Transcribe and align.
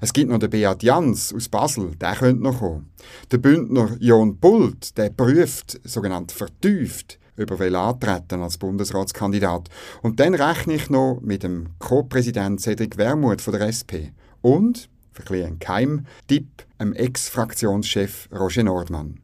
Es 0.00 0.12
gibt 0.12 0.28
noch 0.28 0.40
den 0.40 0.50
Beat 0.50 0.82
Jans 0.82 1.32
aus 1.32 1.48
Basel, 1.48 1.92
der 2.00 2.16
könnte 2.16 2.42
noch 2.42 2.58
kommen. 2.58 2.90
Der 3.30 3.38
Bündner 3.38 3.96
John 4.00 4.40
Pult, 4.40 4.98
der 4.98 5.10
prüft, 5.10 5.78
sogenannt 5.84 6.32
vertieft, 6.32 7.20
über 7.36 7.60
will 7.60 7.76
antreten 7.76 8.42
als 8.42 8.58
Bundesratskandidat. 8.58 9.68
Und 10.02 10.18
dann 10.18 10.34
rechne 10.34 10.74
ich 10.74 10.90
noch 10.90 11.20
mit 11.22 11.44
dem 11.44 11.68
Co-Präsident 11.78 12.60
Cedric 12.60 12.96
Wermuth 12.96 13.40
von 13.40 13.52
der 13.52 13.68
SP. 13.70 14.10
Und, 14.40 14.90
für 15.12 15.32
ein 15.44 15.60
Keimtipp, 15.60 16.64
dem 16.80 16.92
Ex-Fraktionschef 16.92 18.28
Roger 18.32 18.64
Nordmann. 18.64 19.20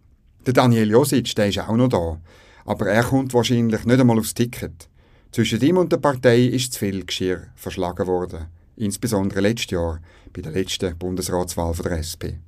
Der 0.49 0.55
Daniel 0.55 0.91
Josic, 0.91 1.35
der 1.35 1.51
ist 1.51 1.59
auch 1.59 1.77
noch 1.77 1.89
da. 1.89 2.19
Aber 2.65 2.87
er 2.89 3.05
kommt 3.05 3.35
wahrscheinlich 3.35 3.85
nicht 3.85 4.01
einmal 4.01 4.19
aufs 4.19 4.33
Ticket. 4.33 4.89
Zwischen 5.31 5.61
ihm 5.61 5.77
und 5.77 5.93
der 5.93 5.99
Partei 5.99 6.41
ist 6.41 6.73
zu 6.73 6.79
viel 6.79 7.05
Geschirr 7.05 7.49
verschlagen 7.55 8.07
worden. 8.07 8.47
Insbesondere 8.75 9.41
letztes 9.41 9.73
Jahr, 9.73 10.01
bei 10.33 10.41
der 10.41 10.53
letzten 10.53 10.97
Bundesratswahl 10.97 11.75
von 11.75 11.83
der 11.83 11.99
SP. 12.01 12.41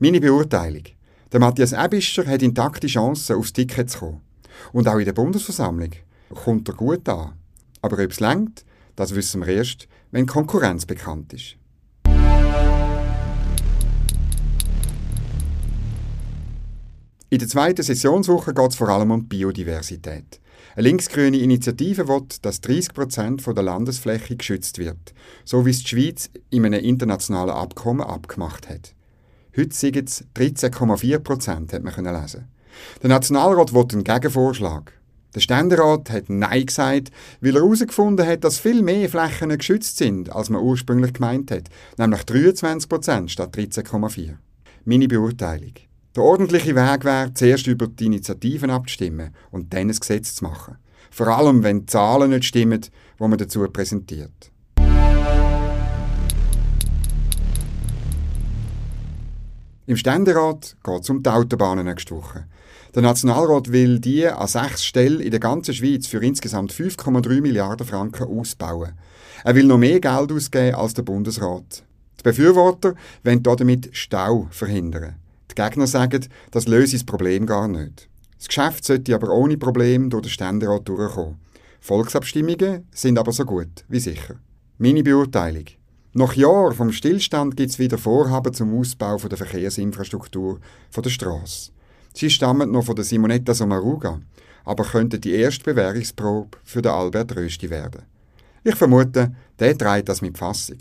Meine 0.00 0.20
Beurteilung. 0.20 0.82
Der 1.30 1.38
Matthias 1.38 1.72
Ebischer 1.72 2.26
hat 2.26 2.42
intakte 2.42 2.88
Chancen, 2.88 3.36
aufs 3.36 3.52
Ticket 3.52 3.90
zu 3.90 4.00
kommen. 4.00 4.22
Und 4.72 4.88
auch 4.88 4.98
in 4.98 5.04
der 5.04 5.12
Bundesversammlung 5.12 5.92
kommt 6.34 6.68
er 6.68 6.74
gut 6.74 7.08
an. 7.08 7.34
Aber 7.80 8.02
ob 8.02 8.10
es 8.10 8.18
längt, 8.18 8.64
das 8.96 9.14
wissen 9.14 9.46
wir 9.46 9.54
erst, 9.54 9.86
wenn 10.10 10.26
Konkurrenz 10.26 10.84
bekannt 10.84 11.32
ist. 11.32 11.54
In 17.28 17.40
der 17.40 17.48
zweiten 17.48 17.82
Sessionswoche 17.82 18.54
geht 18.54 18.70
es 18.70 18.76
vor 18.76 18.88
allem 18.88 19.10
um 19.10 19.26
Biodiversität. 19.26 20.40
Eine 20.76 20.88
linksgrüne 20.88 21.38
Initiative 21.38 22.06
will, 22.06 22.22
dass 22.42 22.60
30 22.60 22.94
Prozent 22.94 23.44
der 23.44 23.64
Landesfläche 23.64 24.36
geschützt 24.36 24.78
wird, 24.78 25.12
so 25.44 25.66
wie 25.66 25.70
es 25.70 25.82
die 25.82 25.88
Schweiz 25.88 26.30
in 26.50 26.64
einem 26.64 26.84
internationalen 26.84 27.50
Abkommen 27.50 28.06
abgemacht 28.06 28.68
hat. 28.68 28.94
Heute 29.56 29.74
sind 29.74 29.96
es 29.96 30.24
13,4 30.36 31.18
Prozent, 31.18 31.72
hat 31.72 31.82
man 31.82 31.94
lesen. 31.96 32.46
Der 33.02 33.08
Nationalrat 33.08 33.74
will 33.74 33.86
einen 33.90 34.04
Gegenvorschlag. 34.04 34.92
Der 35.34 35.40
Ständerat 35.40 36.10
hat 36.10 36.28
Nein 36.30 36.66
gesagt, 36.66 37.10
weil 37.40 37.56
er 37.56 37.62
herausgefunden 37.62 38.24
hat, 38.24 38.44
dass 38.44 38.60
viel 38.60 38.82
mehr 38.82 39.08
Flächen 39.08 39.48
geschützt 39.48 39.96
sind, 39.96 40.30
als 40.30 40.48
man 40.48 40.62
ursprünglich 40.62 41.14
gemeint 41.14 41.50
hat, 41.50 41.70
nämlich 41.98 42.22
23 42.22 42.88
Prozent 42.88 43.30
statt 43.32 43.56
13,4. 43.56 44.36
Meine 44.84 45.08
Beurteilung. 45.08 45.74
Der 46.16 46.22
ordentliche 46.24 46.74
Weg 46.74 47.04
wäre, 47.04 47.34
zuerst 47.34 47.66
über 47.66 47.88
die 47.88 48.06
Initiativen 48.06 48.70
abzustimmen 48.70 49.34
und 49.50 49.74
dann 49.74 49.90
ein 49.90 49.94
Gesetz 49.94 50.36
zu 50.36 50.44
machen. 50.44 50.78
Vor 51.10 51.28
allem, 51.28 51.62
wenn 51.62 51.80
die 51.80 51.86
Zahlen 51.86 52.30
nicht 52.30 52.46
stimmen, 52.46 52.80
die 52.80 52.88
man 53.18 53.36
dazu 53.36 53.60
präsentiert. 53.70 54.50
Im 59.84 59.96
Ständerat 59.98 60.76
geht 60.82 61.02
es 61.02 61.10
um 61.10 61.22
die 61.22 61.28
Autobahnen 61.28 61.84
nächste 61.84 62.14
Woche. 62.14 62.46
Der 62.94 63.02
Nationalrat 63.02 63.70
will 63.70 63.98
die 63.98 64.26
an 64.26 64.48
sechs 64.48 64.86
Stellen 64.86 65.20
in 65.20 65.30
der 65.30 65.38
ganzen 65.38 65.74
Schweiz 65.74 66.06
für 66.06 66.24
insgesamt 66.24 66.72
5,3 66.72 67.42
Milliarden 67.42 67.86
Franken 67.86 68.24
ausbauen. 68.24 68.92
Er 69.44 69.54
will 69.54 69.66
noch 69.66 69.76
mehr 69.76 70.00
Geld 70.00 70.32
ausgeben 70.32 70.76
als 70.76 70.94
der 70.94 71.02
Bundesrat. 71.02 71.84
Die 72.18 72.22
Befürworter 72.22 72.94
wollen 73.22 73.42
damit 73.42 73.90
Stau 73.92 74.48
verhindern. 74.50 75.16
Die 75.56 75.62
Gegner 75.62 75.86
sagen, 75.86 76.26
das 76.50 76.68
löse 76.68 76.96
das 76.96 77.04
Problem 77.04 77.46
gar 77.46 77.68
nicht. 77.68 78.08
Das 78.36 78.48
Geschäft 78.48 78.84
sollte 78.84 79.14
aber 79.14 79.30
ohne 79.30 79.56
Problem 79.56 80.10
durch 80.10 80.22
den 80.22 80.30
Ständerat 80.30 80.86
durchkommen. 80.86 81.38
Volksabstimmungen 81.80 82.86
sind 82.90 83.18
aber 83.18 83.32
so 83.32 83.44
gut 83.44 83.84
wie 83.88 84.00
sicher. 84.00 84.36
Meine 84.78 85.02
Beurteilung. 85.02 85.64
Nach 86.12 86.34
Jahren 86.34 86.74
vom 86.74 86.92
Stillstand 86.92 87.56
gibt 87.56 87.70
es 87.70 87.78
wieder 87.78 87.98
Vorhaben 87.98 88.52
zum 88.52 88.78
Ausbau 88.78 89.16
der 89.18 89.38
Verkehrsinfrastruktur 89.38 90.60
der 90.94 91.10
Straße. 91.10 91.70
Sie 92.12 92.30
stammen 92.30 92.70
noch 92.70 92.84
von 92.84 92.96
der 92.96 93.04
Simonetta 93.04 93.54
Sommaruga, 93.54 94.20
aber 94.64 94.84
könnten 94.84 95.20
die 95.20 95.34
erste 95.34 95.64
Bewährungsprobe 95.64 96.58
für 96.64 96.82
den 96.82 96.92
Albert 96.92 97.36
Rösti 97.36 97.70
werden. 97.70 98.02
Ich 98.64 98.74
vermute, 98.74 99.34
der 99.58 99.78
trägt 99.78 100.08
das 100.08 100.22
mit 100.22 100.36
Fassung. 100.36 100.78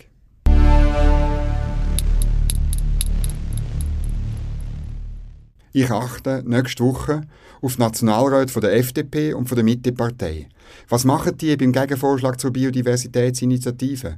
Ich 5.77 5.91
achte 5.91 6.41
nächste 6.45 6.85
Woche 6.85 7.23
auf 7.61 7.75
die 7.75 7.81
Nationalräte 7.81 8.53
von 8.53 8.61
der 8.61 8.77
FDP 8.77 9.33
und 9.33 9.49
von 9.49 9.57
der 9.57 9.65
Mittepartei. 9.65 10.47
Was 10.87 11.03
machen 11.03 11.37
die 11.37 11.57
beim 11.57 11.73
Gegenvorschlag 11.73 12.39
zur 12.39 12.51
Biodiversitätsinitiative? 12.51 14.15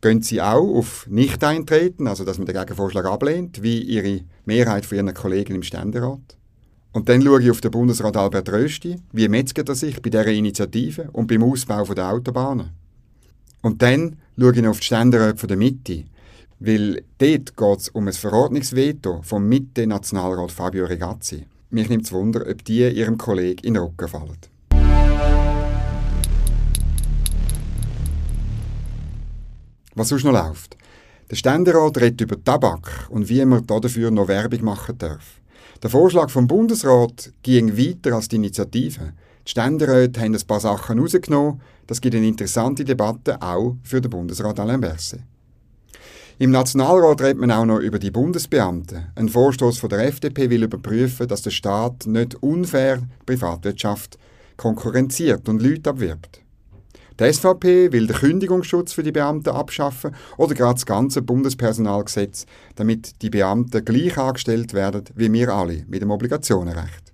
Gehen 0.00 0.22
sie 0.22 0.40
auch 0.40 0.66
auf 0.78 1.06
Nicht-Eintreten, 1.10 2.06
also 2.06 2.24
dass 2.24 2.38
man 2.38 2.46
den 2.46 2.56
Gegenvorschlag 2.56 3.04
ablehnt, 3.04 3.62
wie 3.62 3.82
ihre 3.82 4.22
Mehrheit 4.46 4.86
von 4.86 4.96
ihren 4.96 5.12
Kollegen 5.12 5.56
im 5.56 5.62
Ständerat? 5.62 6.38
Und 6.92 7.06
dann 7.10 7.20
schaue 7.20 7.42
ich 7.42 7.50
auf 7.50 7.60
den 7.60 7.72
Bundesrat 7.72 8.16
Albert 8.16 8.50
Rösti, 8.50 8.96
wie 9.12 9.28
metzget 9.28 9.68
er 9.68 9.74
sich 9.74 10.00
bei 10.00 10.08
dieser 10.08 10.28
Initiative 10.28 11.10
und 11.12 11.26
beim 11.26 11.42
Ausbau 11.42 11.84
der 11.84 12.12
Autobahnen? 12.12 12.70
Und 13.60 13.82
dann 13.82 14.16
schaue 14.40 14.54
ich 14.54 14.66
auf 14.66 14.80
die 14.80 14.86
Ständeräte 14.86 15.46
der 15.46 15.58
Mitte, 15.58 16.04
weil 16.66 17.02
dort 17.18 17.56
geht 17.56 17.78
es 17.78 17.88
um 17.90 18.06
ein 18.06 18.12
Verordnungsveto 18.14 19.20
vom 19.22 19.46
Mitte-Nationalrat 19.48 20.50
Fabio 20.50 20.86
Regazzi. 20.86 21.46
Mich 21.68 21.90
nimmt 21.90 22.04
es 22.04 22.12
Wunder, 22.12 22.46
ob 22.48 22.64
die 22.64 22.88
ihrem 22.88 23.18
Kollegen 23.18 23.66
in 23.66 23.74
den 23.74 23.82
Rücken 23.82 24.08
fallen. 24.08 24.38
Was 29.94 30.08
sonst 30.08 30.24
noch 30.24 30.32
läuft? 30.32 30.76
Der 31.30 31.36
Ständerat 31.36 31.98
redet 31.98 32.20
über 32.22 32.42
Tabak 32.42 33.08
und 33.10 33.28
wie 33.28 33.44
man 33.44 33.66
dafür 33.66 34.10
noch 34.10 34.28
Werbung 34.28 34.64
machen 34.64 34.96
darf. 34.96 35.40
Der 35.82 35.90
Vorschlag 35.90 36.30
vom 36.30 36.46
Bundesrat 36.46 37.32
ging 37.42 37.76
weiter 37.76 38.14
als 38.14 38.28
die 38.28 38.36
Initiative. 38.36 39.12
Die 39.46 39.50
Ständeräte 39.50 40.20
haben 40.20 40.34
ein 40.34 40.46
paar 40.46 40.60
Sachen 40.60 40.98
rausgenommen. 40.98 41.60
Das 41.86 42.00
gibt 42.00 42.14
eine 42.14 42.26
interessante 42.26 42.84
Debatte 42.84 43.40
auch 43.42 43.76
für 43.82 44.00
den 44.00 44.10
Bundesrat 44.10 44.58
Alain 44.58 44.80
Berset. 44.80 45.20
Im 46.36 46.50
Nationalrat 46.50 47.22
redet 47.22 47.38
man 47.38 47.52
auch 47.52 47.64
noch 47.64 47.78
über 47.78 48.00
die 48.00 48.10
Bundesbeamten. 48.10 49.06
Ein 49.14 49.28
Vorstoß 49.28 49.78
von 49.78 49.88
der 49.88 50.04
FDP 50.08 50.50
will 50.50 50.64
überprüfen, 50.64 51.28
dass 51.28 51.42
der 51.42 51.52
Staat 51.52 52.06
nicht 52.06 52.42
unfair 52.42 53.02
Privatwirtschaft 53.24 54.18
konkurrenziert 54.56 55.48
und 55.48 55.62
Leute 55.62 55.90
abwirbt. 55.90 56.40
Die 57.20 57.32
SVP 57.32 57.92
will 57.92 58.08
den 58.08 58.16
Kündigungsschutz 58.16 58.92
für 58.92 59.04
die 59.04 59.12
Beamten 59.12 59.50
abschaffen 59.50 60.16
oder 60.36 60.54
gerade 60.54 60.74
das 60.74 60.86
ganze 60.86 61.22
Bundespersonalgesetz, 61.22 62.46
damit 62.74 63.22
die 63.22 63.30
Beamten 63.30 63.84
gleich 63.84 64.18
angestellt 64.18 64.74
werden 64.74 65.04
wie 65.14 65.32
wir 65.32 65.50
alle 65.50 65.84
mit 65.86 66.02
dem 66.02 66.10
Obligationenrecht. 66.10 67.12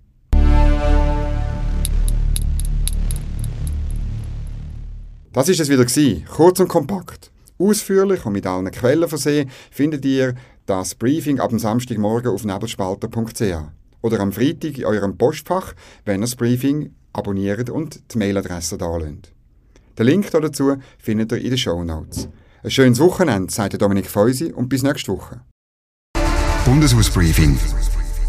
Das 5.34 5.48
ist 5.50 5.60
es 5.60 5.68
wieder 5.68 5.84
gewesen. 5.84 6.24
Kurz 6.24 6.58
und 6.58 6.68
kompakt. 6.68 7.30
Ausführlich 7.60 8.24
und 8.24 8.32
mit 8.32 8.46
allen 8.46 8.70
Quellen 8.70 9.08
versehen 9.08 9.50
findet 9.70 10.04
ihr 10.04 10.34
das 10.66 10.94
Briefing 10.94 11.40
ab 11.40 11.50
dem 11.50 11.58
Samstagmorgen 11.58 12.32
auf 12.32 12.44
nebelspalter.ch 12.44 13.42
oder 14.02 14.20
am 14.20 14.32
Freitag 14.32 14.78
in 14.78 14.86
eurem 14.86 15.18
Postfach, 15.18 15.74
wenn 16.04 16.20
ihr 16.20 16.26
das 16.26 16.36
Briefing 16.36 16.94
abonniert 17.12 17.68
und 17.68 18.00
die 18.14 18.18
Mailadresse 18.18 18.78
da 18.78 18.96
lasst. 18.96 19.32
Den 19.98 20.06
Link 20.06 20.30
dazu 20.30 20.76
findet 20.98 21.32
ihr 21.32 21.38
in 21.38 21.50
den 21.50 21.58
Show 21.58 21.84
Notes. 21.84 22.28
Ein 22.62 22.70
schönes 22.70 22.98
Wochenende, 22.98 23.52
sagt 23.52 23.80
Dominik 23.80 24.06
Feusi 24.06 24.52
und 24.52 24.68
bis 24.68 24.82
nächste 24.82 25.12
Woche. 25.12 25.40
Bundeshausbriefing. 26.64 27.58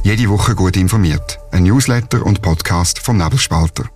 Jede 0.03 0.29
Woche 0.29 0.55
gut 0.55 0.75
informiert. 0.75 1.39
Ein 1.51 1.63
Newsletter 1.63 2.25
und 2.25 2.41
Podcast 2.41 2.99
vom 2.99 3.17
Nebelspalter. 3.17 3.89